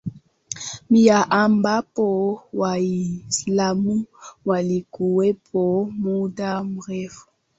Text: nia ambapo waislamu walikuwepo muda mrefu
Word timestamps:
nia 0.89 1.31
ambapo 1.31 2.41
waislamu 2.53 4.05
walikuwepo 4.45 5.91
muda 5.91 6.63
mrefu 6.63 7.27